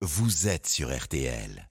vous 0.00 0.46
êtes 0.46 0.68
sur 0.68 0.96
RTL. 0.96 1.68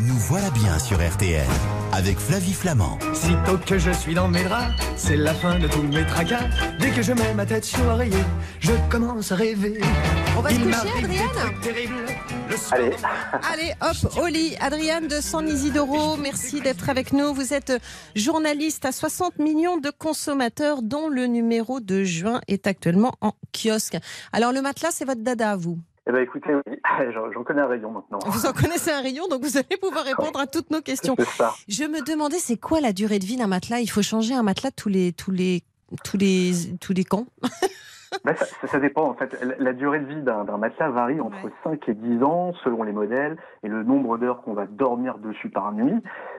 Nous 0.00 0.16
voilà 0.16 0.50
bien 0.50 0.80
sur 0.80 0.96
RTL 0.96 1.46
avec 1.92 2.18
Flavie 2.18 2.54
Flamand. 2.54 2.98
Sitôt 3.14 3.56
que 3.58 3.78
je 3.78 3.92
suis 3.92 4.14
dans 4.14 4.26
mes 4.26 4.42
draps, 4.42 4.74
c'est 4.96 5.16
la 5.16 5.32
fin 5.32 5.60
de 5.60 5.68
tous 5.68 5.82
mes 5.82 6.04
tracas. 6.04 6.48
Dès 6.80 6.90
que 6.90 7.02
je 7.02 7.12
mets 7.12 7.34
ma 7.34 7.46
tête 7.46 7.64
sur 7.64 7.84
l'oreiller, 7.84 8.24
je 8.58 8.72
commence 8.90 9.30
à 9.30 9.36
rêver. 9.36 9.80
On 10.36 10.40
va 10.40 10.50
se 10.50 10.56
coucher, 10.56 10.72
soir, 10.72 11.52
Allez. 12.72 12.90
Allez, 13.52 13.72
hop, 13.80 14.18
au 14.20 14.26
lit. 14.26 14.56
Adriane 14.58 15.06
de 15.06 15.20
San 15.20 15.48
Isidoro, 15.48 16.16
merci 16.16 16.60
d'être 16.60 16.90
avec 16.90 17.12
nous. 17.12 17.32
Vous 17.32 17.54
êtes 17.54 17.80
journaliste 18.16 18.84
à 18.84 18.90
60 18.90 19.38
millions 19.38 19.76
de 19.76 19.90
consommateurs, 19.90 20.82
dont 20.82 21.08
le 21.08 21.26
numéro 21.26 21.78
de 21.78 22.02
juin 22.02 22.40
est 22.48 22.66
actuellement 22.66 23.14
en 23.20 23.34
kiosque. 23.52 23.98
Alors, 24.32 24.50
le 24.50 24.62
matelas, 24.62 24.90
c'est 24.90 25.04
votre 25.04 25.22
dada 25.22 25.52
à 25.52 25.56
vous? 25.56 25.78
Eh 26.08 26.12
ben 26.12 26.20
écoutez, 26.20 26.54
oui, 26.54 26.78
j'en 27.34 27.42
connais 27.42 27.62
un 27.62 27.66
rayon 27.66 27.90
maintenant. 27.90 28.18
Vous 28.26 28.46
en 28.46 28.52
connaissez 28.52 28.92
un 28.92 29.00
rayon, 29.00 29.26
donc 29.28 29.42
vous 29.42 29.56
allez 29.56 29.76
pouvoir 29.80 30.04
répondre 30.04 30.38
à 30.38 30.46
toutes 30.46 30.70
nos 30.70 30.80
questions. 30.80 31.16
Ça. 31.36 31.52
Je 31.68 31.82
me 31.82 32.00
demandais, 32.02 32.38
c'est 32.38 32.56
quoi 32.56 32.80
la 32.80 32.92
durée 32.92 33.18
de 33.18 33.24
vie 33.24 33.36
d'un 33.36 33.48
matelas? 33.48 33.80
Il 33.80 33.90
faut 33.90 34.02
changer 34.02 34.34
un 34.34 34.44
matelas 34.44 34.70
tous 34.70 34.88
les, 34.88 35.12
tous 35.12 35.32
les, 35.32 35.64
tous 36.04 36.16
les, 36.16 36.52
tous 36.80 36.92
les 36.92 37.04
camps? 37.04 37.26
Ben, 38.24 38.34
ça, 38.70 38.78
dépend 38.78 39.08
en 39.08 39.14
fait. 39.14 39.36
La, 39.42 39.54
la 39.58 39.72
durée 39.72 40.00
de 40.00 40.06
vie 40.06 40.22
d'un 40.22 40.44
matelas 40.56 40.90
varie 40.90 41.20
entre 41.20 41.36
Ouais. 41.44 41.52
5 41.64 41.88
et 41.88 41.94
10 41.94 42.22
ans 42.22 42.52
selon 42.64 42.82
les 42.82 42.92
modèles 42.92 43.36
et 43.62 43.68
le 43.68 43.82
nombre 43.82 44.16
d'heures 44.18 44.42
qu'on 44.42 44.54
va 44.54 44.66
dormir 44.66 45.18
dessus 45.18 45.48
par 45.50 45.72
nuit. 45.72 45.94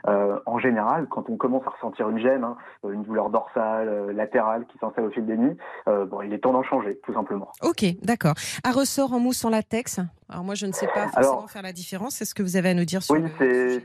Euh, 0.08 0.40
en 0.46 0.60
général, 0.60 1.08
quand 1.10 1.30
on 1.30 1.38
commence 1.38 1.64
à 1.68 1.72
ressentir 1.72 2.10
une 2.10 2.20
gêne, 2.20 2.44
hein, 2.44 2.58
une 2.90 3.04
douleur 3.04 3.30
dorsale, 3.30 3.88
euh, 3.90 4.14
latérale 4.14 4.66
qui 4.68 4.78
s'installe 4.80 5.06
au 5.06 5.12
fil 5.12 5.26
des 5.26 5.38
nuits, 5.38 5.58
euh, 5.88 6.06
bon, 6.06 6.22
il 6.22 6.34
est 6.34 6.40
temps 6.40 6.54
d'en 6.54 6.64
changer, 6.64 7.00
tout 7.04 7.14
simplement. 7.14 7.50
Ok, 7.64 7.86
d'accord. 8.04 8.34
À 8.64 8.72
ressort 8.72 9.14
en 9.14 9.20
mousse 9.20 9.44
en 9.46 9.50
latex? 9.50 10.00
Alors 10.30 10.44
moi, 10.44 10.56
je 10.56 10.66
ne 10.66 10.74
sais 10.74 10.88
pas 10.88 11.08
forcément 11.08 11.38
Alors- 11.38 11.50
faire 11.50 11.62
la 11.62 11.72
différence. 11.72 12.22
Est-ce 12.22 12.36
que 12.36 12.44
vous 12.44 12.58
avez 12.58 12.70
à 12.70 12.74
nous 12.74 12.84
dire 12.86 13.02
sur 13.02 13.16
Oui, 13.16 13.22
le 13.40 13.82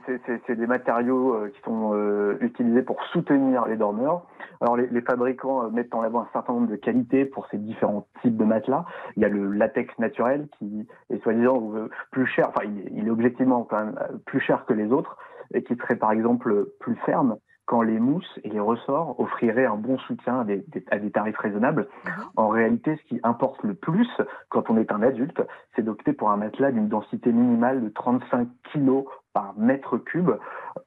c'est 0.47 0.57
des 0.57 0.67
matériaux 0.67 1.35
euh, 1.35 1.49
qui 1.55 1.61
sont 1.63 1.93
euh, 1.95 2.37
utilisés 2.41 2.83
pour 2.83 3.03
soutenir 3.13 3.67
les 3.67 3.77
dormeurs. 3.77 4.23
Alors 4.61 4.77
les, 4.77 4.89
les 4.89 5.03
fabricants 5.03 5.65
euh, 5.65 5.71
mettent 5.71 5.95
en 5.95 6.03
avant 6.03 6.23
un 6.23 6.29
certain 6.33 6.53
nombre 6.55 6.69
de 6.69 6.77
qualités 6.77 7.25
pour 7.25 7.47
ces 7.51 7.59
différents 7.59 8.07
types 8.23 8.37
de 8.37 8.45
matelas. 8.45 8.85
Il 9.17 9.23
y 9.23 9.25
a 9.25 9.29
le 9.29 9.53
latex 9.53 9.97
naturel 9.99 10.49
qui 10.59 10.87
est 11.11 11.23
soi-disant 11.23 11.73
euh, 11.77 11.89
plus 12.11 12.27
cher, 12.27 12.49
enfin 12.49 12.63
il 12.65 12.79
est, 12.81 12.93
il 12.93 13.07
est 13.07 13.11
objectivement 13.11 13.63
quand 13.63 13.85
même 13.85 13.99
plus 14.27 14.41
cher 14.41 14.65
que 14.67 14.73
les 14.73 14.91
autres 14.91 15.17
et 15.55 15.63
qui 15.63 15.77
serait 15.77 15.97
par 15.97 16.11
exemple 16.13 16.67
plus 16.81 16.97
ferme 17.07 17.37
quand 17.73 17.81
les 17.81 17.99
mousses 17.99 18.39
et 18.45 18.51
les 18.51 18.61
ressorts 18.61 19.19
offriraient 19.19 19.65
un 19.65 19.77
bon 19.77 19.97
soutien 20.01 20.41
à 20.41 20.45
des, 20.45 20.63
des- 20.69 20.85
à 20.91 20.99
des 20.99 21.11
tarifs 21.11 21.39
raisonnables. 21.39 21.89
Mhm. 22.05 22.13
En 22.37 22.49
réalité, 22.49 22.99
ce 23.03 23.09
qui 23.09 23.19
importe 23.23 23.63
le 23.63 23.73
plus 23.73 24.07
quand 24.51 24.69
on 24.69 24.77
est 24.77 24.93
un 24.93 25.01
adulte, 25.03 25.41
c'est 25.75 25.81
d'opter 25.83 26.13
pour 26.13 26.31
un 26.31 26.37
matelas 26.37 26.71
d'une 26.71 26.89
densité 26.89 27.33
minimale 27.33 27.83
de 27.83 27.89
35 27.89 28.47
kg 28.75 29.05
par 29.33 29.55
mètre 29.57 29.97
cube. 29.97 30.31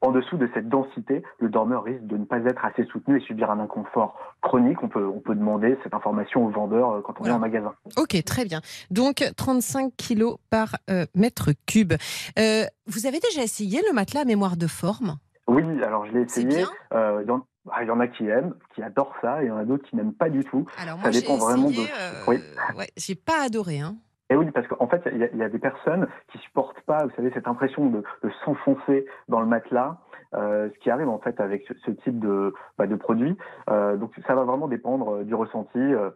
En 0.01 0.11
dessous 0.11 0.37
de 0.37 0.47
cette 0.53 0.69
densité, 0.69 1.23
le 1.39 1.49
dormeur 1.49 1.83
risque 1.85 2.05
de 2.05 2.17
ne 2.17 2.25
pas 2.25 2.37
être 2.45 2.63
assez 2.63 2.83
soutenu 2.85 3.17
et 3.17 3.21
subir 3.21 3.49
un 3.49 3.59
inconfort 3.59 4.15
chronique. 4.43 4.83
On 4.83 4.87
peut, 4.87 5.07
on 5.07 5.19
peut 5.21 5.33
demander 5.33 5.79
cette 5.83 5.95
information 5.95 6.45
au 6.45 6.49
vendeur 6.49 6.91
euh, 6.91 7.01
quand 7.01 7.13
on 7.19 7.23
Voilà. 7.23 7.33
est 7.33 7.37
en 7.37 7.39
magasin. 7.39 7.73
Ok, 7.97 8.23
très 8.23 8.45
bien. 8.45 8.61
Donc 8.91 9.23
35 9.35 9.91
kilos 9.97 10.37
par 10.51 10.75
euh, 10.91 11.05
mètre 11.15 11.49
cube. 11.65 11.93
Euh, 12.37 12.65
vous 12.85 13.07
avez 13.07 13.17
déjà 13.19 13.41
essayé 13.41 13.81
le 13.89 13.93
matelas 13.95 14.21
à 14.21 14.25
mémoire 14.25 14.55
de 14.57 14.67
forme? 14.67 15.15
Oui, 15.47 15.63
alors 15.83 16.05
je 16.05 16.11
l'ai 16.13 16.21
essayé. 16.21 16.65
Euh, 16.93 17.21
il 17.23 17.27
y 17.27 17.31
en- 17.31 17.45
ah, 17.71 17.83
il 17.83 17.87
y 17.87 17.91
en 17.91 17.99
a 17.99 18.07
qui 18.07 18.27
aiment, 18.27 18.55
qui 18.73 18.81
adorent 18.81 19.15
ça, 19.21 19.41
et 19.41 19.45
il 19.45 19.49
y 19.49 19.51
en 19.51 19.57
a 19.57 19.65
d'autres 19.65 19.87
qui 19.87 19.95
n'aiment 19.95 20.13
pas 20.13 20.29
du 20.29 20.43
tout. 20.43 20.65
Alors 20.77 20.95
Ça 20.97 21.01
moi, 21.03 21.11
j'ai 21.11 21.21
dépend 21.21 21.37
vraiment 21.37 21.69
essayé. 21.69 21.85
de- 21.87 21.91
euh, 21.91 22.23
Oui. 22.27 22.39
ouais, 22.77 22.89
j'ai 22.97 23.15
pas 23.15 23.43
adoré. 23.45 23.79
Hein. 23.79 23.95
Et 24.31 24.35
oui, 24.35 24.49
parce 24.51 24.67
qu'en 24.67 24.87
fait, 24.87 25.01
il 25.11 25.17
y, 25.19 25.23
a- 25.23 25.29
il 25.31 25.37
y 25.37 25.43
a 25.43 25.49
des 25.49 25.59
personnes 25.59 26.07
qui 26.31 26.39
supportent 26.39 26.81
pas, 26.81 27.05
vous 27.05 27.11
savez, 27.15 27.29
cette 27.33 27.47
impression 27.47 27.85
de, 27.87 28.03
de 28.23 28.31
s'enfoncer 28.43 29.05
dans 29.29 29.39
le 29.39 29.45
matelas, 29.45 29.97
euh, 30.33 30.69
ce 30.73 30.79
qui 30.79 30.89
arrive 30.89 31.09
en 31.09 31.19
fait 31.19 31.39
avec 31.39 31.63
ce, 31.67 31.73
ce 31.85 31.91
type 31.91 32.19
de, 32.19 32.51
bah, 32.79 32.87
de 32.87 32.95
produit. 32.95 33.37
Euh, 33.69 33.95
donc 33.97 34.11
ça 34.25 34.33
va 34.33 34.43
vraiment 34.43 34.67
dépendre 34.67 35.17
euh, 35.17 35.23
du 35.23 35.35
ressenti. 35.35 35.77
euh, 35.77 36.09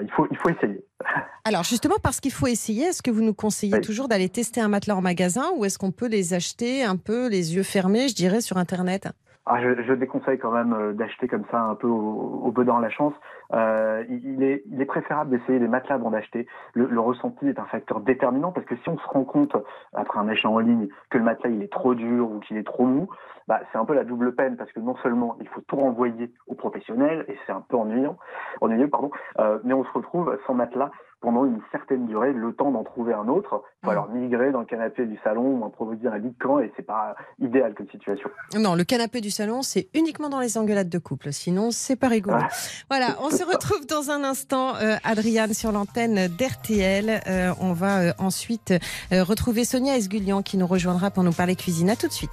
il 0.00 0.10
faut, 0.12 0.26
il 0.30 0.36
faut 0.38 0.48
essayer. 0.48 0.82
Alors 1.44 1.62
justement, 1.64 1.96
parce 2.02 2.20
qu'il 2.20 2.32
faut 2.32 2.46
essayer, 2.46 2.84
est-ce 2.86 3.02
que 3.02 3.10
vous 3.10 3.22
nous 3.22 3.34
conseillez 3.34 3.74
Oui. 3.74 3.80
toujours 3.82 4.08
d'aller 4.08 4.28
tester 4.30 4.60
un 4.62 4.68
matelas 4.68 4.96
en 4.96 5.02
magasin 5.02 5.44
ou 5.56 5.64
est-ce 5.66 5.78
qu'on 5.78 5.92
peut 5.92 6.08
les 6.08 6.32
acheter 6.34 6.84
un 6.84 6.96
peu 6.96 7.28
les 7.28 7.54
yeux 7.54 7.62
fermés, 7.64 8.08
je 8.08 8.14
dirais, 8.14 8.40
sur 8.40 8.56
Internet? 8.56 9.08
Ah, 9.44 9.60
je, 9.60 9.82
je 9.82 9.92
déconseille 9.94 10.38
quand 10.38 10.52
même 10.52 10.92
d'acheter 10.94 11.26
comme 11.26 11.42
ça 11.50 11.60
un 11.62 11.74
peu 11.74 11.88
au, 11.88 12.42
au 12.44 12.52
bedant 12.52 12.76
à 12.78 12.80
la 12.80 12.90
chance. 12.90 13.12
Euh, 13.52 14.04
il, 14.08 14.42
est, 14.42 14.62
il 14.70 14.80
est 14.80 14.84
préférable 14.86 15.30
d'essayer 15.30 15.58
les 15.58 15.68
matelas 15.68 15.96
avant 15.96 16.10
d'acheter. 16.10 16.46
Le, 16.74 16.86
le 16.86 17.00
ressenti 17.00 17.46
est 17.48 17.58
un 17.58 17.66
facteur 17.66 18.00
déterminant 18.00 18.52
parce 18.52 18.66
que 18.66 18.76
si 18.76 18.88
on 18.88 18.98
se 18.98 19.06
rend 19.06 19.24
compte 19.24 19.54
après 19.92 20.18
un 20.18 20.28
échange 20.28 20.54
en 20.54 20.58
ligne 20.60 20.88
que 21.10 21.18
le 21.18 21.24
matelas 21.24 21.50
il 21.50 21.62
est 21.62 21.72
trop 21.72 21.94
dur 21.94 22.30
ou 22.30 22.40
qu'il 22.40 22.56
est 22.56 22.66
trop 22.66 22.84
mou, 22.86 23.08
bah, 23.48 23.60
c'est 23.72 23.78
un 23.78 23.84
peu 23.84 23.94
la 23.94 24.04
double 24.04 24.34
peine 24.34 24.56
parce 24.56 24.72
que 24.72 24.80
non 24.80 24.96
seulement 25.02 25.36
il 25.40 25.48
faut 25.48 25.60
tout 25.62 25.76
renvoyer 25.76 26.32
aux 26.46 26.54
professionnels 26.54 27.24
et 27.28 27.36
c'est 27.46 27.52
un 27.52 27.60
peu 27.60 27.76
ennuyant, 27.76 28.16
ennuyeux 28.60 28.88
pardon, 28.88 29.10
euh, 29.38 29.58
mais 29.64 29.74
on 29.74 29.84
se 29.84 29.90
retrouve 29.92 30.38
sans 30.46 30.54
matelas 30.54 30.90
pendant 31.20 31.44
une 31.44 31.60
certaine 31.70 32.06
durée, 32.06 32.32
le 32.32 32.52
temps 32.52 32.72
d'en 32.72 32.82
trouver 32.82 33.14
un 33.14 33.28
autre. 33.28 33.62
Il 33.82 33.86
faut 33.86 33.90
Mm. 33.90 33.92
alors 33.92 34.08
migrer 34.10 34.50
dans 34.50 34.58
le 34.58 34.66
canapé 34.66 35.06
du 35.06 35.16
salon 35.22 35.56
ou 35.60 35.64
improviser 35.64 36.08
un 36.08 36.18
lit 36.18 36.30
de 36.30 36.38
camp 36.42 36.58
et 36.58 36.72
c'est 36.76 36.82
pas 36.84 37.14
idéal 37.38 37.74
comme 37.74 37.88
situation. 37.90 38.28
Non, 38.58 38.74
le 38.74 38.82
canapé 38.82 39.20
du 39.20 39.30
salon, 39.30 39.62
c'est 39.62 39.86
uniquement 39.94 40.28
dans 40.28 40.40
les 40.40 40.58
engueulades 40.58 40.88
de 40.88 40.98
couple. 40.98 41.32
Sinon, 41.32 41.70
c'est 41.70 41.94
pas 41.94 42.08
rigolo. 42.08 42.38
Ah, 42.40 42.48
Voilà, 42.90 43.06
on 43.22 43.30
c'est 43.30 43.41
se 43.42 43.50
retrouve 43.50 43.86
dans 43.86 44.10
un 44.10 44.24
instant, 44.24 44.76
euh, 44.76 44.96
Adriane, 45.04 45.54
sur 45.54 45.72
l'antenne 45.72 46.28
d'RTL. 46.28 47.22
Euh, 47.26 47.52
on 47.60 47.72
va 47.72 47.98
euh, 47.98 48.12
ensuite 48.18 48.72
euh, 49.12 49.24
retrouver 49.24 49.64
Sonia 49.64 49.96
Esgulian 49.96 50.42
qui 50.42 50.56
nous 50.56 50.66
rejoindra 50.66 51.10
pour 51.10 51.24
nous 51.24 51.32
parler 51.32 51.56
cuisine. 51.56 51.90
À 51.90 51.96
tout 51.96 52.08
de 52.08 52.12
suite. 52.12 52.30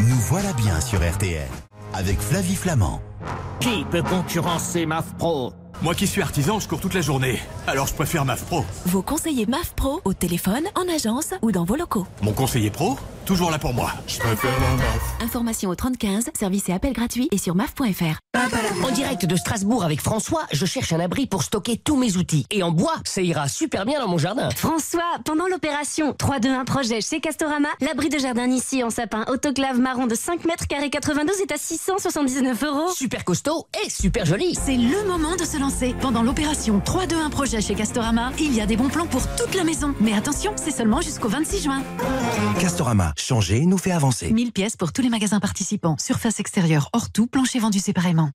Nous 0.00 0.16
voilà 0.28 0.52
bien 0.52 0.80
sur 0.80 1.00
RTL 1.00 1.48
avec 1.92 2.20
Flavie 2.20 2.54
Flamand. 2.56 3.00
Qui 3.60 3.84
peut 3.90 4.02
concurrencer 4.02 4.86
MAF 4.86 5.14
Pro? 5.18 5.52
Moi 5.82 5.94
qui 5.94 6.06
suis 6.06 6.22
artisan, 6.22 6.60
je 6.60 6.68
cours 6.68 6.80
toute 6.80 6.94
la 6.94 7.00
journée. 7.00 7.40
Alors 7.66 7.86
je 7.86 7.94
préfère 7.94 8.24
MAF 8.24 8.44
Pro. 8.44 8.64
Vos 8.86 9.02
conseillers 9.02 9.46
MAF 9.46 9.74
Pro 9.74 10.00
au 10.04 10.12
téléphone, 10.12 10.64
en 10.76 10.88
agence 10.88 11.34
ou 11.42 11.50
dans 11.50 11.64
vos 11.64 11.76
locaux. 11.76 12.06
Mon 12.22 12.32
conseiller 12.32 12.70
pro, 12.70 12.96
toujours 13.24 13.50
là 13.50 13.58
pour 13.58 13.74
moi. 13.74 13.92
Je 14.06 14.18
préfère 14.18 14.52
la 14.60 14.76
MAF. 14.76 15.14
Information 15.20 15.70
au 15.70 15.74
3015, 15.74 16.30
service 16.38 16.68
et 16.68 16.72
appel 16.72 16.92
gratuit 16.92 17.28
et 17.32 17.38
sur 17.38 17.54
maf.fr. 17.54 18.18
En 18.84 18.90
direct 18.90 19.24
de 19.26 19.36
Strasbourg 19.36 19.84
avec 19.84 20.00
François, 20.00 20.42
je 20.52 20.66
cherche 20.66 20.92
un 20.92 21.00
abri 21.00 21.26
pour 21.26 21.42
stocker 21.42 21.76
tous 21.76 21.96
mes 21.96 22.16
outils. 22.16 22.46
Et 22.50 22.62
en 22.62 22.70
bois, 22.70 22.94
ça 23.04 23.22
ira 23.22 23.48
super 23.48 23.86
bien 23.86 24.00
dans 24.00 24.08
mon 24.08 24.18
jardin. 24.18 24.50
François, 24.50 25.02
pendant 25.24 25.46
l'opération 25.46 26.12
3-2-1 26.12 26.64
projet 26.64 27.00
chez 27.00 27.20
Castorama, 27.20 27.68
l'abri 27.80 28.08
de 28.08 28.18
jardin 28.18 28.48
ici 28.50 28.82
en 28.82 28.90
sapin 28.90 29.24
autoclave 29.28 29.78
marron 29.78 30.06
de 30.06 30.14
5 30.14 30.44
mètres 30.44 30.66
carrés 30.66 30.90
92 30.90 31.40
est 31.40 31.52
à 31.52 31.56
679 31.56 32.62
euros. 32.64 32.90
Super 32.94 33.24
costaud 33.24 33.66
et 33.84 33.88
super 33.88 34.26
joli. 34.26 34.54
C'est 34.54 34.76
le 34.76 35.06
moment 35.08 35.36
de 35.36 35.44
se 35.44 35.58
lancer. 35.58 35.94
Pendant 36.00 36.22
l'opération 36.22 36.80
3-2-1 36.84 37.30
projet 37.30 37.60
chez 37.60 37.74
Castorama, 37.74 38.32
il 38.38 38.54
y 38.54 38.60
a 38.60 38.66
des 38.66 38.76
bons 38.76 38.88
plans 38.88 39.06
pour 39.06 39.22
toute 39.36 39.54
la 39.54 39.64
maison. 39.64 39.94
Mais 40.00 40.12
attention, 40.12 40.52
c'est 40.56 40.70
seulement 40.70 41.00
jusqu'au 41.00 41.28
26 41.28 41.62
juin. 41.62 41.82
Castorama, 42.60 43.13
changer 43.16 43.66
nous 43.66 43.78
fait 43.78 43.92
avancer. 43.92 44.30
1000 44.30 44.52
pièces 44.52 44.76
pour 44.76 44.92
tous 44.92 45.02
les 45.02 45.10
magasins 45.10 45.40
participants. 45.40 45.96
Surface 45.98 46.40
extérieure 46.40 46.90
hors 46.92 47.10
tout, 47.10 47.26
plancher 47.26 47.58
vendu 47.58 47.78
séparément. 47.78 48.30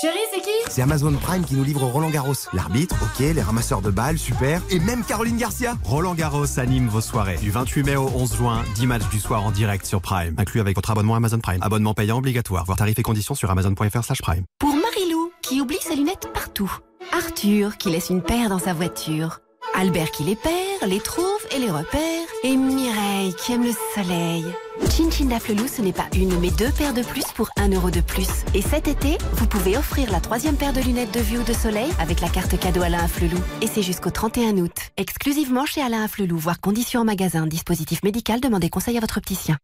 Chérie, 0.00 0.16
c'est 0.32 0.40
qui? 0.40 0.50
C'est 0.70 0.80
Amazon 0.80 1.12
Prime 1.12 1.44
qui 1.44 1.54
nous 1.54 1.64
livre 1.64 1.84
Roland 1.84 2.08
Garros. 2.08 2.32
L'arbitre, 2.54 2.96
ok, 3.02 3.18
les 3.34 3.42
ramasseurs 3.42 3.82
de 3.82 3.90
balles, 3.90 4.18
super. 4.18 4.62
Et 4.70 4.78
même 4.78 5.04
Caroline 5.04 5.36
Garcia. 5.36 5.76
Roland 5.84 6.14
Garros 6.14 6.58
anime 6.58 6.88
vos 6.88 7.02
soirées. 7.02 7.36
Du 7.36 7.50
28 7.50 7.82
mai 7.82 7.96
au 7.96 8.08
11 8.08 8.34
juin, 8.34 8.64
10 8.74 8.86
matchs 8.86 9.08
du 9.10 9.20
soir 9.20 9.44
en 9.44 9.50
direct 9.50 9.84
sur 9.84 10.00
Prime. 10.00 10.34
Inclus 10.38 10.60
avec 10.60 10.76
votre 10.76 10.90
abonnement 10.90 11.14
Amazon 11.14 11.40
Prime. 11.40 11.58
Abonnement 11.60 11.92
payant 11.92 12.16
obligatoire. 12.16 12.64
Voir 12.64 12.78
tarifs 12.78 12.98
et 12.98 13.02
conditions 13.02 13.34
sur 13.34 13.50
amazon.fr 13.50 14.02
slash 14.02 14.22
prime. 14.22 14.44
Pour 14.58 14.74
Marilou, 14.74 15.30
qui 15.42 15.60
oublie 15.60 15.76
ses 15.82 15.94
lunettes 15.94 16.30
partout. 16.32 16.72
Arthur, 17.12 17.76
qui 17.76 17.90
laisse 17.90 18.08
une 18.08 18.22
paire 18.22 18.48
dans 18.48 18.58
sa 18.58 18.72
voiture. 18.72 19.40
Albert 19.74 20.10
qui 20.10 20.24
les 20.24 20.36
perd, 20.36 20.90
les 20.90 21.00
trouve 21.00 21.26
et 21.54 21.58
les 21.58 21.70
repère. 21.70 22.11
Et 22.44 22.56
Mireille 22.56 23.34
qui 23.34 23.52
aime 23.52 23.62
le 23.62 23.70
soleil. 23.94 24.44
Chin 24.90 25.10
Chin 25.12 25.26
Daflelou, 25.26 25.68
ce 25.68 25.80
n'est 25.80 25.92
pas 25.92 26.08
une 26.16 26.40
mais 26.40 26.50
deux 26.50 26.72
paires 26.72 26.92
de 26.92 27.02
plus 27.02 27.24
pour 27.36 27.48
un 27.56 27.68
euro 27.68 27.90
de 27.90 28.00
plus. 28.00 28.28
Et 28.52 28.62
cet 28.62 28.88
été, 28.88 29.16
vous 29.34 29.46
pouvez 29.46 29.76
offrir 29.76 30.10
la 30.10 30.18
troisième 30.18 30.56
paire 30.56 30.72
de 30.72 30.80
lunettes 30.80 31.14
de 31.14 31.20
vue 31.20 31.38
ou 31.38 31.44
de 31.44 31.52
soleil 31.52 31.88
avec 32.00 32.20
la 32.20 32.28
carte 32.28 32.58
cadeau 32.58 32.82
Alain 32.82 33.06
Flelou. 33.06 33.38
Et 33.60 33.68
c'est 33.68 33.82
jusqu'au 33.82 34.10
31 34.10 34.56
août. 34.58 34.74
Exclusivement 34.96 35.66
chez 35.66 35.82
Alain 35.82 36.08
Flelou, 36.08 36.36
voir 36.36 36.60
conditions 36.60 37.02
en 37.02 37.04
magasin. 37.04 37.46
Dispositif 37.46 38.02
médical, 38.02 38.40
demandez 38.40 38.70
conseil 38.70 38.96
à 38.96 39.00
votre 39.00 39.18
opticien. 39.18 39.56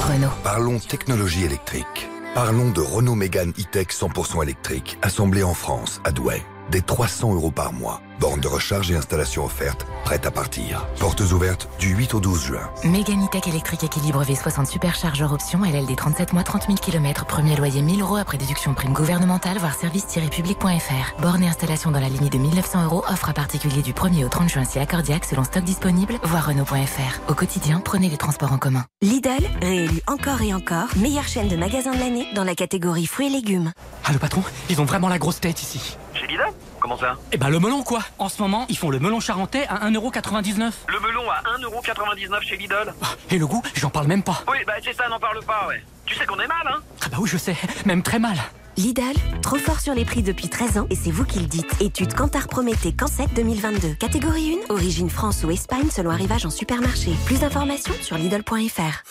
Renault. 0.00 0.30
Parlons 0.44 0.78
technologie 0.78 1.44
électrique. 1.44 2.08
Parlons 2.36 2.70
de 2.70 2.80
Renault 2.80 3.16
Mégane 3.16 3.50
E-Tech 3.58 3.88
100% 3.88 4.44
électrique, 4.44 4.96
assemblé 5.02 5.42
en 5.42 5.54
France, 5.54 6.00
à 6.04 6.12
Douai. 6.12 6.40
Dès 6.70 6.80
300 6.80 7.34
euros 7.34 7.50
par 7.50 7.72
mois. 7.72 8.00
Borne 8.20 8.40
de 8.40 8.48
recharge 8.48 8.90
et 8.90 8.96
installation 8.96 9.44
offerte, 9.44 9.86
prête 10.04 10.26
à 10.26 10.30
partir. 10.32 10.84
Portes 10.98 11.20
ouvertes 11.20 11.68
du 11.78 11.90
8 11.94 12.14
au 12.14 12.20
12 12.20 12.44
juin. 12.46 12.70
Méganitech 12.82 13.46
électrique 13.46 13.84
équilibre 13.84 14.24
V60 14.24 14.66
superchargeur 14.66 15.32
option 15.32 15.60
LLD 15.64 15.94
37 15.96 16.32
mois 16.32 16.42
30 16.42 16.66
000 16.66 16.74
km. 16.78 17.26
Premier 17.26 17.54
loyer 17.54 17.80
1000 17.80 18.02
euros 18.02 18.16
après 18.16 18.36
déduction 18.36 18.74
prime 18.74 18.92
gouvernementale, 18.92 19.58
voire 19.58 19.74
service-public.fr. 19.74 21.20
Borne 21.22 21.44
et 21.44 21.48
installation 21.48 21.92
dans 21.92 22.00
la 22.00 22.08
ligne 22.08 22.28
de 22.28 22.38
1900 22.38 22.84
euros. 22.84 23.04
Offre 23.08 23.28
à 23.28 23.32
particulier 23.34 23.82
du 23.82 23.92
1er 23.92 24.24
au 24.24 24.28
30 24.28 24.48
juin 24.48 24.64
si 24.64 24.80
accordiaque 24.80 25.24
selon 25.24 25.44
stock 25.44 25.62
disponible, 25.62 26.18
voire 26.24 26.46
Renault.fr. 26.46 27.30
Au 27.30 27.34
quotidien, 27.34 27.80
prenez 27.84 28.08
les 28.08 28.16
transports 28.16 28.52
en 28.52 28.58
commun. 28.58 28.84
Lidl, 29.00 29.48
réélu 29.62 30.02
encore 30.08 30.42
et 30.42 30.52
encore, 30.52 30.88
meilleure 30.96 31.28
chaîne 31.28 31.48
de 31.48 31.56
magasins 31.56 31.94
de 31.94 32.00
l'année 32.00 32.26
dans 32.34 32.44
la 32.44 32.56
catégorie 32.56 33.06
fruits 33.06 33.28
et 33.28 33.30
légumes. 33.30 33.72
Ah 34.04 34.12
le 34.12 34.18
patron, 34.18 34.42
ils 34.70 34.80
ont 34.80 34.84
vraiment 34.84 35.08
la 35.08 35.18
grosse 35.18 35.38
tête 35.38 35.62
ici. 35.62 35.96
Chez 36.18 36.26
Lidl 36.26 36.42
Comment 36.80 36.98
ça 36.98 37.16
Eh 37.32 37.36
ben 37.36 37.48
le 37.48 37.58
melon 37.60 37.82
quoi 37.82 38.00
En 38.18 38.28
ce 38.28 38.40
moment, 38.42 38.66
ils 38.68 38.76
font 38.78 38.90
le 38.90 38.98
melon 38.98 39.20
charentais 39.20 39.66
à 39.68 39.88
1,99€. 39.90 40.72
Le 40.88 41.00
melon 41.00 41.30
à 41.30 41.42
1,99€ 41.58 42.42
chez 42.42 42.56
Lidl 42.56 42.94
Ah, 43.02 43.06
Et 43.30 43.38
le 43.38 43.46
goût, 43.46 43.62
j'en 43.74 43.90
parle 43.90 44.06
même 44.06 44.22
pas. 44.22 44.42
Oui, 44.48 44.58
bah 44.66 44.74
c'est 44.82 44.94
ça, 44.94 45.08
n'en 45.08 45.18
parle 45.18 45.42
pas, 45.44 45.66
ouais. 45.68 45.82
Tu 46.06 46.14
sais 46.14 46.24
qu'on 46.26 46.38
est 46.40 46.46
mal, 46.46 46.66
hein 46.66 46.78
Ah 47.02 47.08
bah 47.10 47.18
oui, 47.20 47.28
je 47.28 47.36
sais, 47.36 47.56
même 47.84 48.02
très 48.02 48.18
mal. 48.18 48.36
Lidl, 48.76 49.02
trop 49.42 49.56
fort 49.58 49.80
sur 49.80 49.92
les 49.94 50.04
prix 50.04 50.22
depuis 50.22 50.48
13 50.48 50.78
ans 50.78 50.86
et 50.88 50.94
c'est 50.94 51.10
vous 51.10 51.24
qui 51.24 51.40
le 51.40 51.46
dites. 51.46 51.80
Étude 51.80 52.14
Kantar 52.14 52.46
Prométhée 52.46 52.92
Cansec 52.94 53.32
2022. 53.34 53.94
Catégorie 53.94 54.56
1, 54.70 54.72
origine 54.72 55.10
France 55.10 55.42
ou 55.44 55.50
Espagne 55.50 55.90
selon 55.90 56.10
arrivage 56.10 56.46
en 56.46 56.50
supermarché. 56.50 57.10
Plus 57.26 57.40
d'informations 57.40 57.94
sur 58.02 58.16
Lidl.fr. 58.16 59.02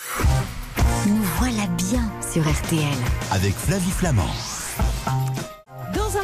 Nous 1.06 1.22
voilà 1.38 1.66
bien 1.76 2.02
sur 2.32 2.42
RTL. 2.50 2.96
Avec 3.30 3.54
Flavie 3.54 3.90
Flamand. 3.90 4.30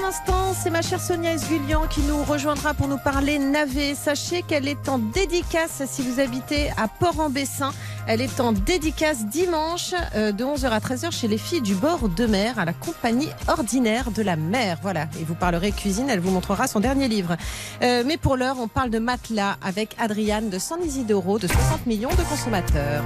Instant, 0.06 0.52
c'est 0.52 0.68
ma 0.68 0.82
chère 0.82 1.00
Sonia 1.00 1.32
Esgulian 1.32 1.86
qui 1.88 2.02
nous 2.02 2.22
rejoindra 2.24 2.74
pour 2.74 2.88
nous 2.88 2.98
parler 2.98 3.38
navet. 3.38 3.94
Sachez 3.94 4.42
qu'elle 4.42 4.68
est 4.68 4.88
en 4.90 4.98
dédicace 4.98 5.82
si 5.86 6.02
vous 6.02 6.20
habitez 6.20 6.70
à 6.76 6.88
Port-en-Bessin. 6.88 7.72
Elle 8.06 8.20
est 8.20 8.38
en 8.38 8.52
dédicace 8.52 9.24
dimanche 9.24 9.94
euh, 10.14 10.30
de 10.32 10.44
11h 10.44 10.66
à 10.66 10.78
13h 10.78 11.10
chez 11.10 11.26
les 11.26 11.38
filles 11.38 11.62
du 11.62 11.74
bord 11.74 12.10
de 12.10 12.26
mer 12.26 12.58
à 12.58 12.66
la 12.66 12.74
compagnie 12.74 13.30
ordinaire 13.48 14.10
de 14.10 14.22
la 14.22 14.36
mer. 14.36 14.76
Voilà, 14.82 15.06
et 15.18 15.24
vous 15.24 15.34
parlerez 15.34 15.72
cuisine, 15.72 16.10
elle 16.10 16.20
vous 16.20 16.30
montrera 16.30 16.66
son 16.66 16.80
dernier 16.80 17.08
livre. 17.08 17.38
Euh, 17.82 18.02
mais 18.04 18.18
pour 18.18 18.36
l'heure, 18.36 18.56
on 18.60 18.68
parle 18.68 18.90
de 18.90 18.98
matelas 18.98 19.56
avec 19.62 19.96
Adriane 19.98 20.50
de 20.50 20.58
San 20.58 20.82
Isidoro 20.84 21.38
de 21.38 21.46
60 21.46 21.86
millions 21.86 22.10
de 22.10 22.28
consommateurs. 22.28 23.04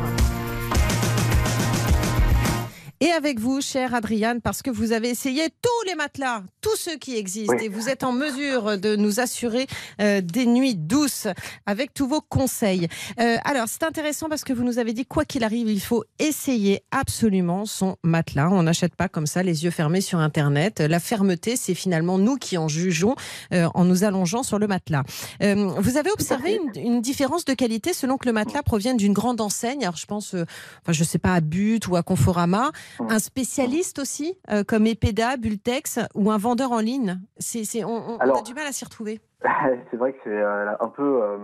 Et 3.00 3.10
avec 3.12 3.38
vous, 3.38 3.60
chère 3.60 3.94
Adriane, 3.94 4.40
parce 4.40 4.60
que 4.60 4.70
vous 4.70 4.90
avez 4.90 5.08
essayé 5.08 5.48
tous 5.62 5.86
les 5.88 5.94
matelas, 5.94 6.42
tous 6.60 6.74
ceux 6.76 6.96
qui 6.96 7.16
existent, 7.16 7.54
Oui. 7.56 7.66
et 7.66 7.68
vous 7.68 7.88
êtes 7.88 8.02
en 8.02 8.10
mesure 8.10 8.76
de 8.76 8.96
nous 8.96 9.20
assurer 9.20 9.68
euh, 10.00 10.20
des 10.20 10.46
nuits 10.46 10.74
douces 10.74 11.28
avec 11.64 11.94
tous 11.94 12.08
vos 12.08 12.20
conseils. 12.20 12.88
Euh, 13.20 13.36
alors, 13.44 13.66
c'est 13.68 13.84
intéressant 13.84 14.28
parce 14.28 14.42
que 14.42 14.52
vous 14.52 14.64
nous 14.64 14.80
avez 14.80 14.92
dit, 14.94 15.06
quoi 15.06 15.24
qu'il 15.24 15.44
arrive, 15.44 15.68
il 15.70 15.80
faut 15.80 16.02
essayer 16.18 16.82
absolument 16.90 17.66
son 17.66 17.96
matelas. 18.02 18.48
On 18.50 18.64
n'achète 18.64 18.96
pas 18.96 19.08
comme 19.08 19.26
ça, 19.28 19.44
les 19.44 19.62
yeux 19.62 19.70
fermés 19.70 20.00
sur 20.00 20.18
Internet. 20.18 20.80
La 20.80 20.98
fermeté, 20.98 21.54
c'est 21.54 21.74
finalement 21.76 22.18
nous 22.18 22.34
qui 22.36 22.58
en 22.58 22.66
jugeons 22.66 23.14
euh, 23.52 23.68
en 23.74 23.84
nous 23.84 24.02
allongeant 24.02 24.42
sur 24.42 24.58
le 24.58 24.66
matelas. 24.66 25.04
Vous 25.40 25.96
avez 25.96 26.10
observé 26.10 26.58
une, 26.74 26.82
une 26.84 27.00
différence 27.00 27.44
de 27.44 27.54
qualité 27.54 27.92
selon 27.92 28.16
que 28.16 28.26
le 28.26 28.32
matelas 28.32 28.64
provienne 28.64 28.96
d'une 28.96 29.12
grande 29.12 29.40
enseigne. 29.40 29.82
Alors, 29.84 29.96
je 29.96 30.06
pense, 30.06 30.34
enfin, 30.34 30.92
je 30.92 31.04
sais 31.04 31.18
pas, 31.18 31.34
à 31.34 31.40
But 31.40 31.86
ou 31.86 31.94
à 31.94 32.02
Conforama. 32.02 32.72
Un 33.00 33.18
spécialiste 33.18 33.98
aussi, 33.98 34.38
euh, 34.50 34.64
comme 34.64 34.86
Epeda, 34.86 35.36
Bultex, 35.36 36.00
ou 36.14 36.30
un 36.30 36.38
vendeur 36.38 36.72
en 36.72 36.80
ligne? 36.80 37.20
C'est, 37.38 37.84
on, 37.84 38.18
a 38.18 38.42
du 38.42 38.54
mal 38.54 38.66
à 38.66 38.72
s'y 38.72 38.84
retrouver. 38.84 39.20
c'est 39.90 39.96
vrai 39.96 40.12
que 40.12 40.18
c'est 40.24 40.30
euh, 40.30 40.72
un 40.80 40.88
peu, 40.88 41.22
euh, 41.22 41.38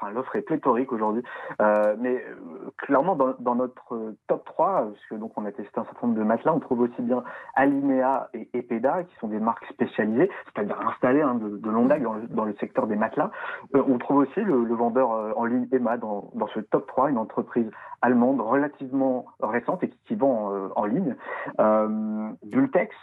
enfin 0.00 0.12
l'offre 0.12 0.36
est 0.36 0.42
pléthorique 0.42 0.92
aujourd'hui, 0.92 1.22
Euh, 1.60 1.96
mais 1.98 2.14
euh, 2.14 2.70
clairement 2.76 3.16
dans, 3.16 3.54
notre 3.54 4.14
top 4.28 4.44
3, 4.44 4.84
parce 4.84 5.06
que 5.10 5.14
donc 5.16 5.32
on 5.36 5.44
a 5.44 5.52
testé 5.52 5.80
un 5.80 5.84
certain 5.84 6.06
nombre 6.06 6.18
de 6.18 6.24
matelas, 6.24 6.52
on 6.54 6.60
trouve 6.60 6.80
aussi 6.80 7.02
bien 7.02 7.24
Alinea 7.54 8.28
et 8.34 8.48
Epeda, 8.54 9.04
qui 9.04 9.14
sont 9.16 9.28
des 9.28 9.40
marques 9.40 9.64
spécialisées, 9.66 10.30
c'est-à-dire 10.46 10.78
installées 10.86 11.22
hein, 11.22 11.34
de, 11.34 11.56
de 11.56 11.70
longue 11.70 11.88
date 11.88 12.02
dans 12.02 12.44
le, 12.44 12.54
secteur 12.60 12.86
des 12.86 12.96
matelas. 12.96 13.30
Euh, 13.74 13.82
on 13.88 13.98
trouve 13.98 14.18
aussi 14.18 14.40
le, 14.40 14.56
vendeur 14.74 15.10
en 15.36 15.44
ligne 15.44 15.66
Emma 15.72 15.96
dans, 15.96 16.30
ce 16.54 16.60
top 16.60 16.86
3, 16.86 17.10
une 17.10 17.18
entreprise 17.18 17.70
allemande 18.02 18.40
relativement 18.40 19.26
récente 19.40 19.82
et 19.82 19.90
qui, 20.06 20.14
vend 20.14 20.52
euh, 20.52 20.68
en 20.76 20.84
ligne. 20.84 21.16
Bultex, 22.44 22.94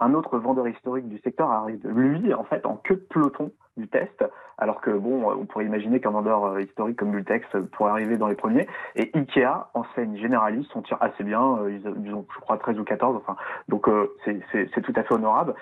un 0.00 0.14
autre 0.14 0.38
vendeur 0.38 0.68
historique 0.68 1.08
du 1.08 1.18
secteur 1.18 1.50
arrive, 1.50 1.86
lui, 1.88 2.32
en 2.34 2.44
fait, 2.44 2.64
en 2.66 2.76
queue 2.76 2.96
de 2.96 3.06
peloton 3.10 3.50
du 3.76 3.88
test, 3.88 4.24
alors 4.58 4.80
que, 4.80 4.90
bon, 4.90 5.30
euh, 5.30 5.34
on 5.34 5.46
pourrait 5.46 5.64
imaginer 5.64 6.00
qu'un 6.00 6.10
vendeur 6.10 6.44
euh, 6.44 6.62
historique 6.62 6.96
comme 6.96 7.10
Bultex 7.10 7.46
euh, 7.54 7.62
pourrait 7.72 7.90
arriver 7.90 8.16
dans 8.16 8.28
les 8.28 8.36
premiers. 8.36 8.68
Et 8.94 9.10
Ikea, 9.14 9.68
enseigne 9.74 10.16
généraliste, 10.16 10.70
on 10.74 10.82
tire 10.82 10.98
assez 11.00 11.24
bien, 11.24 11.58
ils, 11.68 12.14
ont, 12.14 12.26
je 12.32 12.40
crois, 12.40 12.58
13 12.58 12.78
ou 12.78 12.84
14, 12.84 13.16
enfin, 13.16 13.36
donc 13.68 13.88
c'est 14.24 14.82
tout 14.82 14.92
à 14.96 15.02
fait 15.02 15.14
honorable. 15.14 15.54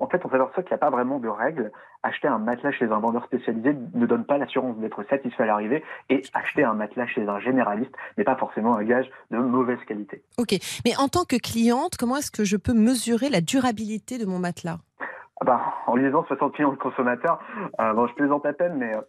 En 0.00 0.06
fait, 0.08 0.20
on 0.24 0.30
s'aperçoit 0.30 0.62
qu'il 0.62 0.72
n'y 0.72 0.74
a 0.74 0.78
pas 0.78 0.90
vraiment 0.90 1.18
de 1.18 1.28
règles. 1.28 1.70
Acheter 2.02 2.28
un 2.28 2.38
matelas 2.38 2.72
chez 2.72 2.86
un 2.86 2.98
vendeur 2.98 3.24
spécialisé 3.24 3.74
ne 3.94 4.06
donne 4.06 4.24
pas 4.24 4.38
l'assurance 4.38 4.76
d'être 4.78 5.02
satisfait 5.08 5.44
à 5.44 5.46
l'arrivée, 5.46 5.82
et 6.10 6.22
acheter 6.34 6.64
un 6.64 6.74
matelas 6.74 7.06
chez 7.06 7.26
un 7.26 7.40
généraliste 7.40 7.92
n'est 8.18 8.24
pas 8.24 8.36
forcément 8.36 8.76
un 8.76 8.84
gage 8.84 9.10
de 9.30 9.38
mauvaise 9.38 9.78
qualité. 9.86 10.22
Ok. 10.38 10.54
Mais 10.84 10.96
en 10.98 11.08
tant 11.08 11.24
que 11.24 11.36
cliente, 11.36 11.96
comment 11.98 12.16
est-ce 12.16 12.30
que 12.30 12.44
je 12.44 12.56
peux 12.56 12.74
mesurer 12.74 13.28
la 13.28 13.40
durabilité 13.40 14.18
de 14.18 14.26
mon 14.26 14.38
matelas? 14.38 14.78
Bah, 15.44 15.60
en 15.86 15.96
lisant 15.96 16.24
60 16.24 16.58
millions 16.58 16.72
de 16.72 16.76
consommateurs, 16.78 17.38
euh, 17.80 17.92
bon, 17.92 18.06
je 18.06 18.14
plaisante 18.14 18.46
à 18.46 18.52
peine, 18.52 18.74
mais 18.76 18.94
euh, 18.96 19.00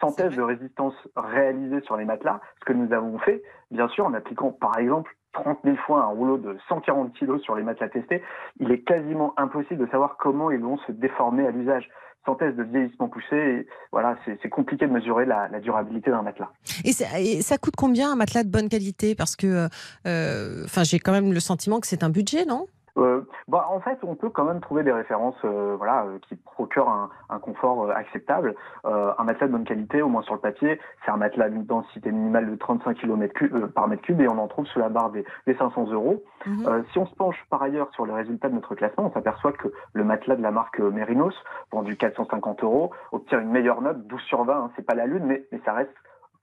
sans, 0.00 0.12
test 0.12 0.36
de 0.36 0.42
résistance 0.42 0.94
réalisée 1.16 1.80
sur 1.82 1.96
les 1.96 2.04
matelas, 2.04 2.40
ce 2.60 2.64
que 2.64 2.72
nous 2.72 2.92
avons 2.92 3.18
fait, 3.18 3.42
bien 3.70 3.88
sûr, 3.88 4.06
en 4.06 4.14
appliquant 4.14 4.52
par 4.52 4.78
exemple 4.78 5.10
30 5.32 5.58
000 5.64 5.76
fois 5.84 6.02
un 6.02 6.06
rouleau 6.06 6.38
de 6.38 6.56
140 6.68 7.12
kilos 7.14 7.42
sur 7.42 7.56
les 7.56 7.64
matelas 7.64 7.88
testés, 7.88 8.22
il 8.60 8.70
est 8.70 8.82
quasiment 8.82 9.34
impossible 9.36 9.84
de 9.84 9.90
savoir 9.90 10.16
comment 10.18 10.50
ils 10.50 10.60
vont 10.60 10.78
se 10.86 10.92
déformer 10.92 11.46
à 11.46 11.50
l'usage. 11.50 11.88
Sans 12.26 12.36
test 12.36 12.56
de 12.56 12.62
vieillissement 12.62 13.08
poussé, 13.10 13.36
et 13.36 13.66
voilà, 13.92 14.16
c'est 14.24 14.48
compliqué 14.48 14.86
de 14.86 14.90
mesurer 14.92 15.26
la, 15.26 15.46
la 15.48 15.60
durabilité 15.60 16.10
d'un 16.10 16.22
matelas. 16.22 16.48
et, 16.82 16.92
ça- 16.92 17.20
et 17.20 17.42
ça 17.42 17.58
coûte 17.58 17.74
combien 17.76 18.12
un 18.12 18.16
matelas 18.16 18.44
de 18.44 18.48
bonne 18.50 18.70
qualité? 18.70 19.14
Parce 19.14 19.36
que, 19.36 19.68
euh, 20.06 20.64
enfin, 20.64 20.84
j'ai 20.84 20.98
quand 20.98 21.12
même 21.12 21.34
le 21.34 21.40
sentiment 21.40 21.80
que 21.80 21.86
c'est 21.86 22.02
un 22.02 22.08
budget, 22.08 22.46
non? 22.46 22.66
Euh, 22.96 23.22
bah, 23.48 23.66
en 23.70 23.80
fait, 23.80 23.98
on 24.02 24.14
peut 24.14 24.30
quand 24.30 24.44
même 24.44 24.60
trouver 24.60 24.82
des 24.82 24.92
références 24.92 25.36
euh, 25.44 25.74
voilà, 25.76 26.04
euh, 26.04 26.18
qui 26.28 26.36
procurent 26.36 26.88
un, 26.88 27.10
un 27.28 27.38
confort 27.38 27.84
euh, 27.84 27.92
acceptable. 27.92 28.54
Euh, 28.84 29.12
un 29.18 29.24
matelas 29.24 29.48
de 29.48 29.52
bonne 29.52 29.64
qualité, 29.64 30.02
au 30.02 30.08
moins 30.08 30.22
sur 30.22 30.34
le 30.34 30.40
papier, 30.40 30.80
c'est 31.04 31.10
un 31.10 31.16
matelas 31.16 31.48
d'une 31.48 31.64
densité 31.64 32.12
minimale 32.12 32.50
de 32.50 32.56
35 32.56 32.96
km 32.96 33.68
par 33.74 33.88
mètre 33.88 34.02
cube 34.02 34.20
et 34.20 34.28
on 34.28 34.38
en 34.38 34.46
trouve 34.46 34.66
sous 34.66 34.78
la 34.78 34.88
barre 34.88 35.10
des, 35.10 35.24
des 35.46 35.54
500 35.54 35.90
euros. 35.90 36.22
Euh, 36.66 36.82
si 36.92 36.98
on 36.98 37.06
se 37.06 37.14
penche 37.14 37.42
par 37.50 37.62
ailleurs 37.62 37.90
sur 37.92 38.06
les 38.06 38.12
résultats 38.12 38.48
de 38.48 38.54
notre 38.54 38.74
classement, 38.74 39.06
on 39.06 39.12
s'aperçoit 39.12 39.52
que 39.52 39.68
le 39.92 40.04
matelas 40.04 40.36
de 40.36 40.42
la 40.42 40.50
marque 40.50 40.80
euh, 40.80 40.90
Merinos, 40.90 41.34
vendu 41.72 41.96
450 41.96 42.62
euros, 42.62 42.90
obtient 43.12 43.40
une 43.40 43.50
meilleure 43.50 43.80
note, 43.80 44.06
12 44.06 44.20
sur 44.22 44.44
20. 44.44 44.54
Hein, 44.54 44.70
c'est 44.76 44.86
pas 44.86 44.94
la 44.94 45.06
lune, 45.06 45.24
mais, 45.24 45.44
mais 45.52 45.60
ça 45.64 45.72
reste 45.72 45.94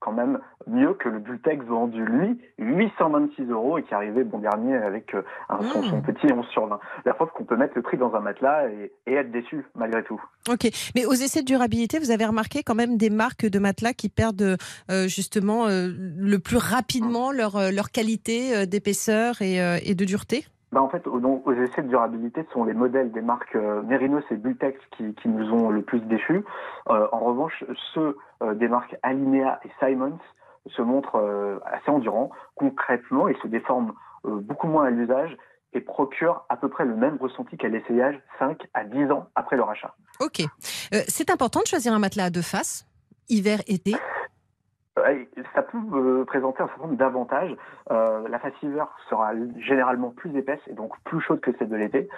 quand 0.02 0.12
même 0.12 0.38
mieux 0.66 0.94
que 0.94 1.08
le 1.08 1.18
Bultex 1.18 1.64
vendu, 1.64 2.04
lui, 2.04 2.38
826 2.58 3.44
euros 3.50 3.78
et 3.78 3.82
qui 3.82 3.94
arrivait 3.94 4.24
bon 4.24 4.38
dernier 4.38 4.76
avec 4.76 5.14
euh, 5.14 5.22
un, 5.48 5.62
son, 5.62 5.82
son 5.82 6.00
petit 6.00 6.32
11 6.32 6.46
sur 6.48 6.66
20. 6.66 6.80
La 7.04 7.14
preuve 7.14 7.28
qu'on 7.34 7.44
peut 7.44 7.56
mettre 7.56 7.74
le 7.76 7.82
prix 7.82 7.96
dans 7.96 8.14
un 8.14 8.20
matelas 8.20 8.68
et, 8.68 8.92
et 9.06 9.14
être 9.14 9.30
déçu 9.30 9.64
malgré 9.74 10.02
tout. 10.04 10.20
Ok, 10.48 10.68
mais 10.94 11.06
aux 11.06 11.12
essais 11.12 11.40
de 11.40 11.46
durabilité, 11.46 11.98
vous 11.98 12.10
avez 12.10 12.26
remarqué 12.26 12.62
quand 12.62 12.74
même 12.74 12.96
des 12.96 13.10
marques 13.10 13.46
de 13.46 13.58
matelas 13.58 13.92
qui 13.92 14.08
perdent 14.08 14.56
euh, 14.90 15.08
justement 15.08 15.66
euh, 15.66 15.88
le 16.18 16.38
plus 16.38 16.56
rapidement 16.56 17.30
leur, 17.32 17.56
euh, 17.56 17.70
leur 17.70 17.90
qualité 17.90 18.56
euh, 18.56 18.66
d'épaisseur 18.66 19.40
et, 19.42 19.58
et 19.84 19.94
de 19.94 20.04
dureté? 20.04 20.46
Bah, 20.72 20.80
en 20.80 20.88
fait, 20.88 21.06
aux 21.06 21.52
essais 21.52 21.82
de 21.82 21.88
durabilité, 21.88 22.44
ce 22.48 22.52
sont 22.52 22.64
les 22.64 22.72
modèles 22.72 23.12
des 23.12 23.20
marques 23.20 23.54
euh, 23.56 23.82
Merinos 23.82 24.24
et 24.30 24.36
Bultex 24.36 24.80
qui, 24.96 25.28
nous 25.28 25.52
ont 25.52 25.68
le 25.68 25.82
plus 25.82 26.00
déçus. 26.00 26.44
Euh, 26.88 27.06
en 27.12 27.20
revanche, 27.20 27.62
ceux 27.92 28.16
euh, 28.42 28.54
des 28.54 28.68
marques 28.68 28.96
Alinea 29.02 29.60
et 29.64 29.70
Simons 29.78 30.18
se 30.66 30.80
montrent 30.80 31.60
assez 31.66 31.90
endurants. 31.90 32.30
Concrètement, 32.54 33.26
ils 33.26 33.36
se 33.38 33.48
déforment 33.48 33.92
beaucoup 34.22 34.68
moins 34.68 34.84
à 34.84 34.90
l'usage 34.90 35.36
et 35.72 35.80
procurent 35.80 36.46
à 36.48 36.56
peu 36.56 36.68
près 36.68 36.84
le 36.84 36.94
même 36.94 37.16
ressenti 37.20 37.56
qu'à 37.56 37.66
l'essayage 37.66 38.14
5 38.38 38.60
à 38.72 38.84
10 38.84 39.10
ans 39.10 39.26
après 39.34 39.56
leur 39.56 39.68
achat. 39.70 39.92
Ok. 40.20 40.42
C'est 41.08 41.30
important 41.30 41.58
de 41.62 41.66
choisir 41.66 41.92
un 41.92 41.98
matelas 41.98 42.26
à 42.26 42.30
deux 42.30 42.42
faces, 42.42 42.86
hiver-été. 43.28 43.96
Euh, 44.98 45.24
Ça 45.54 45.62
peut 45.62 45.78
euh, 45.94 46.24
présenter 46.24 46.62
un 46.62 46.66
certain 46.66 46.82
nombre 46.82 46.96
d'avantages. 46.96 47.56
Euh, 47.90 48.28
la 48.28 48.38
face 48.38 48.52
hiver 48.62 48.88
sera 49.08 49.32
généralement 49.58 50.10
plus 50.10 50.36
épaisse 50.36 50.60
et 50.66 50.74
donc 50.74 50.92
plus 51.04 51.20
chaude 51.20 51.40
que 51.40 51.50
celle 51.58 51.70
de 51.70 51.76
l'été. 51.76 52.08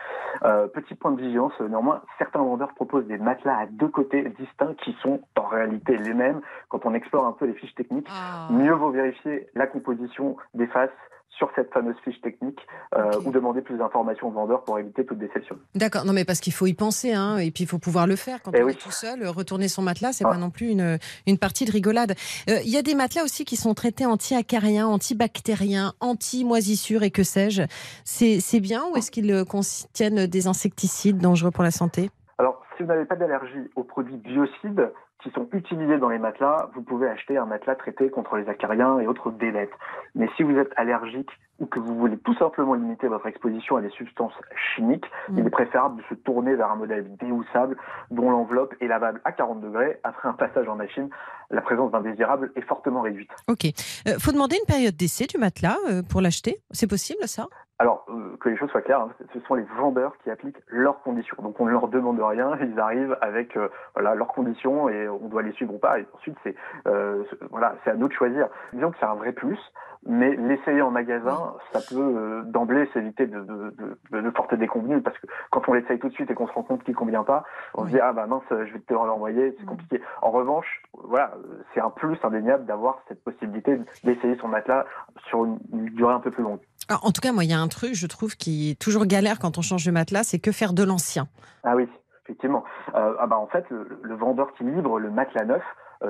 Euh, 0.44 0.66
petit 0.66 0.94
point 0.94 1.12
de 1.12 1.20
vigilance, 1.20 1.52
euh, 1.60 1.68
néanmoins, 1.68 2.02
certains 2.18 2.40
vendeurs 2.40 2.74
proposent 2.74 3.06
des 3.06 3.18
matelas 3.18 3.58
à 3.58 3.66
deux 3.66 3.88
côtés 3.88 4.22
distincts 4.40 4.74
qui 4.82 4.92
sont 5.02 5.20
en 5.38 5.46
réalité 5.46 5.96
les 5.96 6.14
mêmes. 6.14 6.40
Quand 6.68 6.84
on 6.84 6.94
explore 6.94 7.26
un 7.26 7.32
peu 7.32 7.46
les 7.46 7.54
fiches 7.54 7.74
techniques, 7.74 8.08
mieux 8.50 8.72
vaut 8.72 8.90
vérifier 8.90 9.48
la 9.54 9.66
composition 9.66 10.36
des 10.54 10.66
faces 10.66 10.90
sur 11.36 11.50
cette 11.56 11.72
fameuse 11.72 11.96
fiche 12.04 12.20
technique 12.20 12.58
euh, 12.96 13.10
ou 13.24 13.32
demander 13.32 13.60
plus 13.60 13.76
d'informations 13.76 14.28
au 14.28 14.30
vendeur 14.30 14.62
pour 14.64 14.78
éviter 14.78 15.04
toute 15.04 15.18
déception. 15.18 15.56
D'accord, 15.74 16.04
non 16.04 16.12
mais 16.12 16.24
parce 16.24 16.40
qu'il 16.40 16.52
faut 16.52 16.66
y 16.66 16.74
penser, 16.74 17.12
hein, 17.12 17.38
et 17.38 17.50
puis 17.50 17.64
il 17.64 17.66
faut 17.66 17.78
pouvoir 17.78 18.06
le 18.06 18.16
faire 18.16 18.40
quand 18.42 18.52
Eh 18.54 18.62
on 18.62 18.66
oui. 18.66 18.72
est 18.72 18.76
tout 18.76 18.92
seul. 18.92 19.26
Retourner 19.26 19.68
son 19.68 19.82
matelas, 19.82 20.12
c'est 20.12 20.24
Ah. 20.24 20.30
pas 20.30 20.36
non 20.38 20.50
plus 20.50 20.68
une, 20.68 20.98
une 21.26 21.38
partie 21.38 21.64
de 21.64 21.72
rigolade. 21.72 22.14
Euh, 22.48 22.58
Il 22.64 22.70
y 22.70 22.76
a 22.76 22.82
des 22.82 22.94
matelas 22.94 23.24
aussi 23.24 23.44
qui 23.44 23.56
sont 23.56 23.74
traités 23.74 24.06
anti-acariens, 24.06 24.86
antibactériens, 24.86 25.92
anti-moisissures 26.00 27.02
et 27.02 27.10
que 27.10 27.22
sais-je. 27.22 27.62
C'est 28.04 28.60
bien 28.60 28.84
ou 28.92 28.96
est-ce 28.96 29.10
qu'ils 29.10 29.44
contiennent 29.44 30.26
des 30.26 30.46
insecticides 30.46 31.18
dangereux 31.18 31.50
pour 31.50 31.64
la 31.64 31.70
santé? 31.70 32.10
Alors, 32.38 32.62
si 32.76 32.82
vous 32.82 32.88
n'avez 32.88 33.04
pas 33.04 33.16
d'allergie 33.16 33.70
aux 33.76 33.84
produits 33.84 34.16
biocides 34.16 34.90
qui 35.24 35.30
sont 35.30 35.48
utilisés 35.52 35.96
dans 35.96 36.10
les 36.10 36.18
matelas, 36.18 36.68
vous 36.74 36.82
pouvez 36.82 37.08
acheter 37.08 37.38
un 37.38 37.46
matelas 37.46 37.76
traité 37.76 38.10
contre 38.10 38.36
les 38.36 38.46
acariens 38.50 39.00
et 39.00 39.06
autres 39.06 39.30
délettes. 39.30 39.72
Mais 40.14 40.28
si 40.36 40.42
vous 40.42 40.56
êtes 40.58 40.70
allergique 40.76 41.30
ou 41.60 41.66
que 41.66 41.78
vous 41.78 41.96
voulez 41.96 42.18
tout 42.18 42.34
simplement 42.34 42.74
limiter 42.74 43.08
votre 43.08 43.26
exposition 43.26 43.76
à 43.76 43.80
des 43.80 43.88
substances 43.90 44.38
chimiques, 44.74 45.10
il 45.30 45.46
est 45.46 45.50
préférable 45.50 45.96
de 45.96 46.02
se 46.10 46.14
tourner 46.14 46.54
vers 46.54 46.70
un 46.70 46.76
modèle 46.76 47.06
déhoussable 47.16 47.78
dont 48.10 48.30
l'enveloppe 48.30 48.74
est 48.80 48.86
lavable 48.86 49.22
à 49.24 49.32
40 49.32 49.62
degrés. 49.62 49.98
Après 50.04 50.28
un 50.28 50.34
passage 50.34 50.68
en 50.68 50.76
machine, 50.76 51.08
la 51.50 51.60
présence 51.60 51.92
d'indésirables 51.92 52.52
est 52.56 52.62
fortement 52.62 53.02
réduite. 53.02 53.30
Ok. 53.48 53.66
Euh, 54.08 54.18
faut 54.18 54.32
demander 54.32 54.56
une 54.56 54.66
période 54.66 54.96
d'essai 54.96 55.26
du 55.26 55.38
matelas 55.38 55.76
euh, 55.88 56.02
pour 56.02 56.20
l'acheter. 56.20 56.60
C'est 56.70 56.88
possible 56.88 57.26
ça? 57.26 57.46
Alors, 57.80 58.06
euh, 58.08 58.36
que 58.40 58.48
les 58.48 58.56
choses 58.56 58.70
soient 58.70 58.82
claires, 58.82 59.00
hein, 59.00 59.10
ce 59.32 59.40
sont 59.40 59.54
les 59.54 59.66
vendeurs 59.76 60.12
qui 60.22 60.30
appliquent 60.30 60.62
leurs 60.68 61.02
conditions. 61.02 61.36
Donc, 61.42 61.58
on 61.58 61.66
ne 61.66 61.72
leur 61.72 61.88
demande 61.88 62.20
rien, 62.20 62.56
ils 62.60 62.78
arrivent 62.78 63.18
avec 63.20 63.56
euh, 63.56 63.68
voilà, 63.94 64.14
leurs 64.14 64.28
conditions 64.28 64.88
et 64.88 65.08
on 65.08 65.28
doit 65.28 65.42
les 65.42 65.52
suivre 65.52 65.74
ou 65.74 65.78
pas. 65.78 65.98
Et 65.98 66.06
ensuite, 66.14 66.36
c'est 66.44 66.54
euh, 66.86 67.24
voilà, 67.50 67.74
c'est 67.82 67.90
à 67.90 67.94
nous 67.94 68.06
de 68.06 68.12
choisir. 68.12 68.46
Disons 68.72 68.92
que 68.92 68.96
c'est 69.00 69.06
un 69.06 69.16
vrai 69.16 69.32
plus, 69.32 69.58
mais 70.06 70.36
l'essayer 70.36 70.82
en 70.82 70.90
magasin, 70.90 71.54
ça 71.72 71.80
peut 71.80 71.96
euh, 71.96 72.42
d'emblée 72.44 72.88
s'éviter 72.92 73.26
de, 73.26 73.40
de, 73.40 73.74
de, 74.12 74.20
de 74.20 74.30
porter 74.30 74.56
des 74.56 74.66
convenus 74.66 75.02
parce 75.02 75.18
que 75.18 75.26
quand 75.50 75.62
on 75.68 75.72
l'essaye 75.72 75.98
tout 75.98 76.08
de 76.08 76.14
suite 76.14 76.30
et 76.30 76.34
qu'on 76.34 76.46
se 76.46 76.52
rend 76.52 76.62
compte 76.62 76.84
qu'il 76.84 76.94
convient 76.94 77.24
pas, 77.24 77.44
on 77.74 77.84
se 77.86 77.90
dit 77.90 78.00
ah 78.00 78.12
bah 78.12 78.26
mince, 78.26 78.42
je 78.50 78.72
vais 78.72 78.80
te 78.80 78.92
l'envoyer, 78.92 79.54
c'est 79.58 79.66
compliqué. 79.66 80.00
En 80.22 80.30
revanche, 80.30 80.82
voilà, 80.92 81.32
c'est 81.72 81.80
un 81.80 81.90
plus 81.90 82.18
indéniable 82.22 82.66
d'avoir 82.66 82.98
cette 83.08 83.22
possibilité 83.24 83.80
d'essayer 84.04 84.36
son 84.36 84.48
matelas 84.48 84.84
sur 85.28 85.44
une, 85.44 85.58
une 85.72 85.86
durée 85.86 86.14
un 86.14 86.20
peu 86.20 86.30
plus 86.30 86.42
longue. 86.42 86.60
Alors, 86.88 87.06
En 87.06 87.10
tout 87.12 87.20
cas, 87.20 87.32
moi, 87.32 87.44
il 87.44 87.50
y 87.50 87.54
a 87.54 87.60
un 87.60 87.68
truc, 87.68 87.94
je 87.94 88.06
trouve, 88.06 88.36
qui 88.36 88.70
est 88.70 88.80
toujours 88.80 89.06
galère 89.06 89.38
quand 89.38 89.56
on 89.58 89.62
change 89.62 89.86
de 89.86 89.90
matelas, 89.90 90.22
c'est 90.24 90.38
que 90.38 90.52
faire 90.52 90.74
de 90.74 90.84
l'ancien. 90.84 91.28
Ah 91.62 91.76
oui, 91.76 91.88
effectivement. 92.24 92.64
Euh, 92.94 93.14
ah 93.18 93.26
bah 93.26 93.38
en 93.38 93.46
fait, 93.46 93.64
le, 93.70 93.98
le 94.02 94.14
vendeur 94.14 94.52
qui 94.54 94.64
livre 94.64 94.98
le 94.98 95.10
matelas 95.10 95.44
neuf 95.44 95.62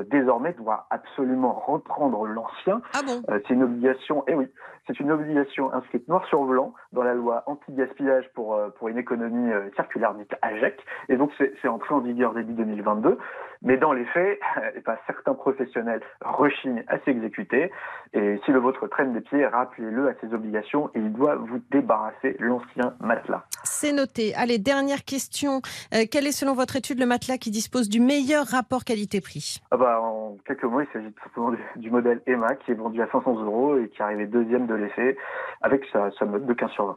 désormais 0.03 0.53
doit 0.55 0.87
absolument 0.91 1.53
reprendre 1.53 2.27
l'ancien. 2.27 2.81
Ah 2.95 3.01
bon? 3.07 3.23
Euh, 3.31 3.39
C'est 3.47 3.55
une 3.55 3.63
obligation. 3.63 4.25
Eh 4.27 4.35
oui, 4.35 4.47
c'est 4.87 4.99
une 5.01 5.13
obligation 5.13 5.73
inscrite 5.73 6.09
noir 6.09 6.27
sur 6.27 6.45
blanc 6.45 6.75
dans 6.93 7.03
la 7.03 7.15
loi 7.15 7.43
anti-gaspillage 7.47 8.29
pour 8.35 8.55
euh, 8.55 8.69
pour 8.79 8.89
une 8.89 8.99
économie 8.99 9.53
euh, 9.53 9.71
circulaire 9.77 10.15
dite 10.15 10.35
AGEC. 10.43 10.79
Et 11.09 11.17
donc 11.17 11.31
c'est 11.39 11.55
c'est 11.63 11.69
entré 11.69 11.95
en 11.95 12.01
vigueur 12.01 12.35
début 12.35 12.53
2022. 12.53 13.19
Mais 13.63 13.77
dans 13.79 13.93
les 13.93 14.05
faits, 14.07 14.39
eh 14.77 14.81
ben, 14.81 14.97
certains 15.07 15.35
professionnels 15.35 16.03
rechignent 16.23 16.85
à 16.89 16.99
s'exécuter. 17.01 17.71
Et 18.13 18.41
si 18.45 18.53
le 18.53 18.59
vôtre 18.59 18.87
traîne 18.89 19.13
des 19.13 19.21
pieds, 19.21 19.47
rappelez-le 19.47 20.09
à 20.09 20.15
ses 20.21 20.35
obligations 20.35 20.91
et 20.95 20.99
il 20.99 21.13
doit 21.13 21.37
vous 21.37 21.61
débarrasser 21.71 22.37
l'ancien 22.39 22.95
matelas. 23.01 23.45
C'est 23.85 23.93
noté. 23.93 24.35
Allez, 24.35 24.59
dernière 24.59 25.05
question. 25.05 25.61
Euh, 25.93 26.07
quel 26.11 26.26
est, 26.26 26.33
selon 26.33 26.55
votre 26.55 26.75
étude, 26.75 26.99
le 26.99 27.05
matelas 27.05 27.37
qui 27.37 27.50
dispose 27.50 27.91
du 27.91 28.00
meilleur 28.00 28.47
rapport 28.47 28.83
qualité-prix? 28.83 29.61
Ah 29.71 29.76
bah, 29.76 30.00
en 30.00 30.38
quelques 30.47 30.64
mots, 30.64 30.81
il 30.81 30.87
s'agit 30.91 31.12
tout 31.12 31.23
simplement 31.25 31.50
du, 31.50 31.59
du 31.76 31.91
modèle 31.91 32.23
Emma 32.26 32.55
qui 32.55 32.71
est 32.71 32.76
vendu 32.76 33.03
à 33.03 33.09
500 33.12 33.45
euros 33.45 33.76
et 33.76 33.91
qui 33.91 33.99
est 33.99 34.03
arrivé 34.03 34.25
deuxième 34.25 34.67
de 34.67 34.73
l'essai 34.73 35.19
avec 35.61 35.83
sa, 35.93 36.11
sa 36.19 36.25
note 36.25 36.47
de 36.47 36.55
15 36.55 36.71
sur 36.71 36.87
20. 36.87 36.97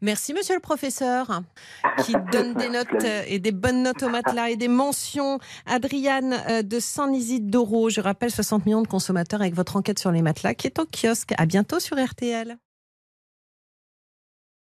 Merci, 0.00 0.32
monsieur 0.32 0.54
le 0.54 0.60
professeur, 0.60 1.40
qui 2.04 2.12
donne 2.30 2.54
des 2.54 2.68
notes 2.68 2.86
euh, 3.02 3.22
et 3.26 3.40
des 3.40 3.50
bonnes 3.50 3.82
notes 3.82 4.04
au 4.04 4.08
matelas 4.08 4.50
et 4.50 4.56
des 4.56 4.68
mentions. 4.68 5.40
Adriane 5.66 6.36
euh, 6.48 6.62
de 6.62 6.78
San-Isidoro, 6.78 7.90
je 7.90 8.00
rappelle 8.00 8.30
60 8.30 8.64
millions 8.64 8.82
de 8.82 8.86
consommateurs 8.86 9.40
avec 9.40 9.54
votre 9.54 9.74
enquête 9.74 9.98
sur 9.98 10.12
les 10.12 10.22
matelas 10.22 10.54
qui 10.54 10.68
est 10.68 10.78
au 10.78 10.84
kiosque. 10.84 11.34
À 11.36 11.46
bientôt 11.46 11.80
sur 11.80 11.96
RTL. 11.96 12.58